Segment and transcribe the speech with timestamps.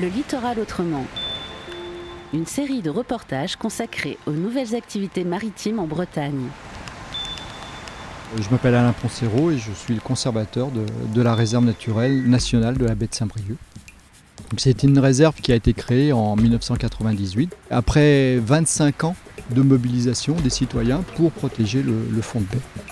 [0.00, 1.04] Le littoral autrement.
[2.32, 6.46] Une série de reportages consacrés aux nouvelles activités maritimes en Bretagne.
[8.40, 12.86] Je m'appelle Alain Poncero et je suis le conservateur de, la réserve naturelle nationale de
[12.86, 13.58] la baie de Saint-Brieuc.
[14.56, 19.16] C'est une réserve qui a été créée en 1998, après 25 ans
[19.50, 22.89] de mobilisation des citoyens pour protéger le, le fond de baie.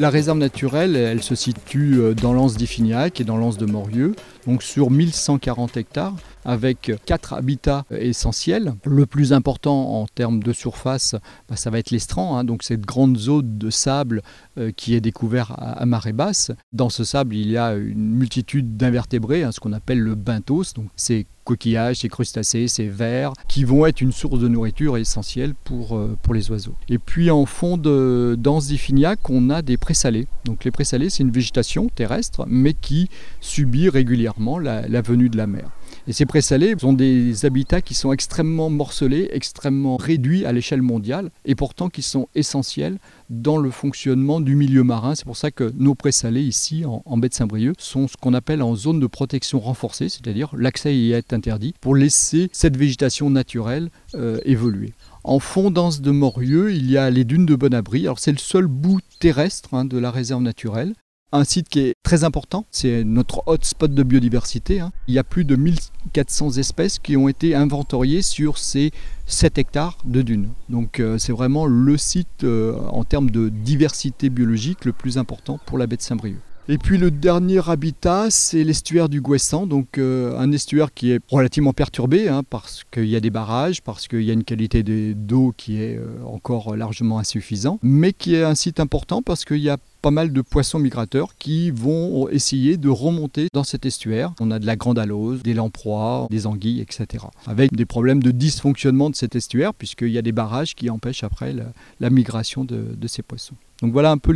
[0.00, 4.14] La réserve naturelle, elle se situe euh, dans l'anse d'Iffignac et dans l'anse de Morieux,
[4.46, 8.74] donc sur 1140 hectares avec quatre habitats essentiels.
[8.84, 11.14] Le plus important en termes de surface,
[11.48, 14.22] bah, ça va être l'estran, hein, donc cette grande zone de sable
[14.58, 16.52] euh, qui est découvert à, marée basse.
[16.72, 20.74] Dans ce sable, il y a une multitude d'invertébrés, hein, ce qu'on appelle le benthos,
[20.74, 25.54] donc c'est coquillages, ces crustacés, ces vers, qui vont être une source de nourriture essentielle
[25.64, 26.76] pour, euh, les oiseaux.
[26.88, 30.28] Et puis en fond de d'Iffignac, on a des présalés.
[30.44, 33.08] Donc les présalés, c'est une végétation terrestre, mais qui
[33.40, 35.70] subit régulièrement la venue de la mer.
[36.06, 41.30] Et ces présalés sont des habitats qui sont extrêmement morcelés, extrêmement réduits à l'échelle mondiale,
[41.44, 42.98] et pourtant qui sont essentiels
[43.28, 45.14] dans le fonctionnement du milieu marin.
[45.14, 48.62] C'est pour ça que nos présalés ici, en, baie de Saint-Brieuc, sont ce qu'on appelle
[48.62, 53.90] en zone de protection renforcée, c'est-à-dire l'accès y est interdit, pour laisser cette végétation naturelle
[54.14, 54.92] euh, évoluer.
[55.22, 58.02] En fond dense de Morieux, il y a les dunes de Bonabri.
[58.02, 60.94] Alors c'est le seul bout terrestre hein, de la réserve naturelle
[61.32, 64.80] un site qui est très important, c'est notre hotspot de biodiversité.
[64.80, 64.92] Hein.
[65.06, 68.90] Il y a plus de 1400 espèces qui ont été inventoriées sur ces
[69.26, 70.48] 7 hectares de dunes.
[70.68, 75.58] Donc euh, c'est vraiment le site euh, en termes de diversité biologique le plus important
[75.66, 76.38] pour la baie de Saint-Brieuc.
[76.68, 81.20] Et puis le dernier habitat, c'est l'estuaire du Gouessant, donc euh, un estuaire qui est
[81.28, 84.82] relativement perturbé hein, parce qu'il y a des barrages, parce qu'il y a une qualité
[85.14, 89.70] d'eau qui est encore largement insuffisante, mais qui est un site important parce qu'il y
[89.70, 94.32] a pas mal de poissons migrateurs qui vont essayer de remonter dans cet estuaire.
[94.40, 97.24] On a de la grande alose, des lamproies, des anguilles, etc.
[97.46, 101.24] Avec des problèmes de dysfonctionnement de cet estuaire, puisqu'il y a des barrages qui empêchent
[101.24, 101.54] après
[102.00, 103.54] la, migration de, ces poissons.
[103.82, 104.32] Donc voilà un peu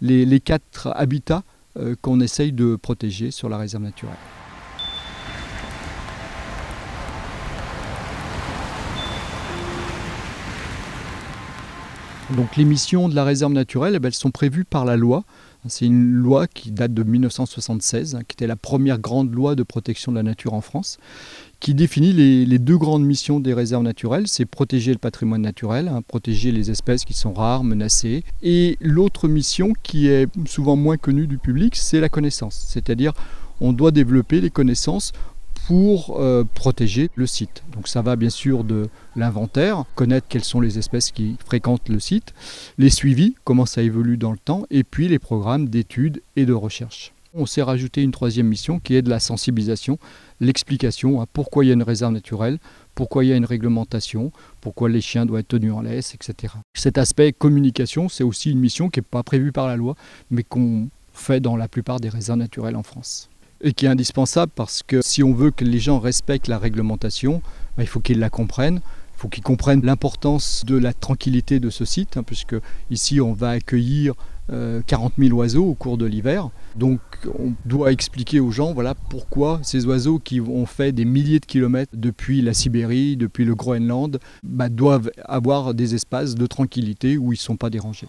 [0.00, 1.42] les, quatre habitats
[1.76, 4.16] euh, qu'on essaye de protéger sur la réserve naturelle.
[12.36, 15.24] Donc les missions de la réserve naturelle, eh ben, elles sont prévues par la loi.
[15.66, 19.62] C'est une loi qui date de 1976, hein, qui était la première grande loi de
[19.62, 20.98] protection de la nature en France,
[21.58, 24.28] qui définit les, deux grandes missions des réserves naturelles.
[24.28, 28.24] C'est protéger le patrimoine naturel, hein, protéger les espèces qui sont rares, menacées.
[28.42, 32.64] Et l'autre mission, qui est souvent moins connue du public, c'est la connaissance.
[32.68, 33.12] C'est-à-dire
[33.60, 35.12] on doit développer les connaissances
[35.68, 37.62] pour euh, protéger le site.
[37.74, 42.00] Donc ça va bien sûr de l'inventaire, connaître quelles sont les espèces qui fréquentent le
[42.00, 42.32] site,
[42.78, 46.54] les suivis, comment ça évolue dans le temps, et puis les programmes d'études et de
[46.54, 47.12] recherche.
[47.34, 49.98] On s'est rajouté une troisième mission qui est de la sensibilisation,
[50.40, 52.58] l'explication à pourquoi il y a une réserve naturelle,
[52.94, 56.54] pourquoi il y a une réglementation, pourquoi les chiens doivent être tenus en laisse, etc.
[56.72, 59.96] Cet aspect communication, c'est aussi une mission qui n'est pas prévue par la loi,
[60.30, 63.28] mais qu'on fait dans la plupart des réserves naturelles en France
[63.60, 67.42] et qui est indispensable parce que si on veut que les gens respectent la réglementation,
[67.76, 68.80] bah, il faut qu'ils la comprennent.
[69.16, 72.54] Il faut qu'ils comprennent l'importance de la tranquillité de ce site, hein, puisque
[72.90, 74.14] ici on va accueillir
[74.48, 76.50] 40 euh, 000 oiseaux au cours de l'hiver.
[76.76, 77.00] Donc
[77.38, 81.46] on doit expliquer aux gens voilà, pourquoi ces oiseaux qui ont fait des milliers de
[81.46, 87.32] kilomètres depuis la Sibérie, depuis le Groenland, bah, doivent avoir des espaces de tranquillité où
[87.32, 88.08] ils ne sont pas dérangés.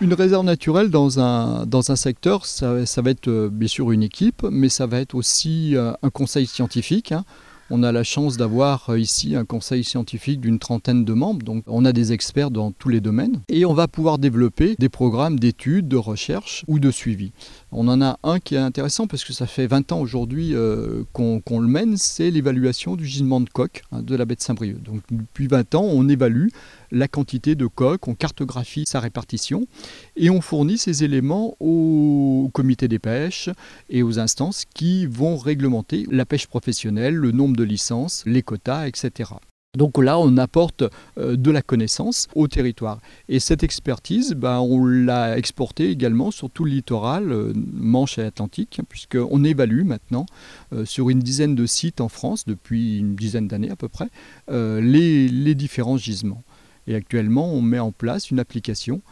[0.00, 4.04] Une réserve naturelle dans un, dans un secteur, ça, va être euh, bien sûr une
[4.04, 7.10] équipe, mais ça va être aussi euh, un conseil scientifique.
[7.10, 7.24] Hein.
[7.70, 11.64] On a la chance d'avoir euh, ici un conseil scientifique d'une trentaine de membres, donc
[11.66, 15.38] on a des experts dans tous les domaines et on va pouvoir développer des programmes
[15.38, 17.32] d'études, de recherche ou de suivi.
[17.70, 20.54] On en a un qui est intéressant parce que ça fait 20 ans aujourd'hui
[21.12, 24.82] qu'on le mène, c'est l'évaluation du gisement de coque hein, de la baie de Saint-Brieuc.
[24.82, 26.48] Donc depuis 20 ans, on évalue
[26.90, 29.66] la quantité de coques, on cartographie sa répartition
[30.16, 33.50] et on fournit ces éléments au comité des pêches
[33.90, 38.86] et aux instances qui vont réglementer la pêche professionnelle, le nombre de licences, les quotas,
[38.86, 39.32] etc.
[39.76, 40.84] Donc là, on apporte
[41.18, 43.00] euh, de la connaissance au territoire.
[43.28, 48.22] Et cette expertise, ben, on l'a exportée également sur tout le littoral, euh, Manche et
[48.22, 50.24] Atlantique, puisqu'on évalue maintenant
[50.72, 54.08] euh, sur une dizaine de sites en France, depuis une dizaine d'années à peu près,
[54.48, 56.42] les différents gisements.
[56.86, 59.02] Et actuellement, on met en place une application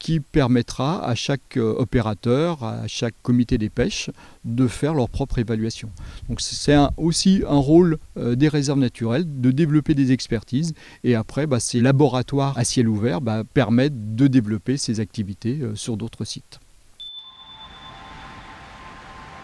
[0.00, 4.10] qui permettra à chaque euh, opérateur, à chaque comité des pêches,
[4.44, 5.90] de faire leur propre évaluation.
[6.38, 10.72] C'est aussi un rôle euh, des réserves naturelles de développer des expertises
[11.04, 15.76] et après bah, ces laboratoires à ciel ouvert bah, permettent de développer ces activités euh,
[15.76, 16.58] sur d'autres sites.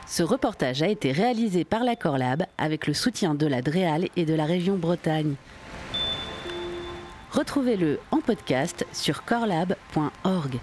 [0.08, 4.25] Ce reportage a été réalisé par la Corlab avec le soutien de la DREAL et
[4.25, 5.35] de la région Bretagne.
[7.37, 10.59] Retrouvez-le en podcast sur corlab.org.